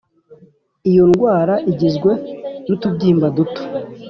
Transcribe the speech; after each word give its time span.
Iyo 0.89 1.03
ndwara 1.09 1.55
igizwe 1.71 2.11
nutubyimba 2.67 3.27
duto 3.37 3.61